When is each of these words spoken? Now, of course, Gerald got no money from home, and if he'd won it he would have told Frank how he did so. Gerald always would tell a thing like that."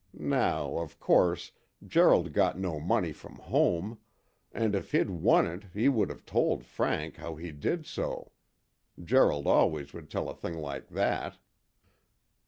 Now, 0.17 0.77
of 0.79 0.99
course, 0.99 1.51
Gerald 1.85 2.33
got 2.33 2.57
no 2.57 2.79
money 2.79 3.11
from 3.13 3.35
home, 3.35 3.99
and 4.51 4.73
if 4.73 4.93
he'd 4.93 5.11
won 5.11 5.45
it 5.45 5.65
he 5.75 5.89
would 5.89 6.09
have 6.09 6.25
told 6.25 6.65
Frank 6.65 7.17
how 7.17 7.35
he 7.35 7.51
did 7.51 7.85
so. 7.85 8.31
Gerald 9.03 9.45
always 9.45 9.93
would 9.93 10.09
tell 10.09 10.27
a 10.27 10.33
thing 10.35 10.57
like 10.57 10.87
that." 10.89 11.37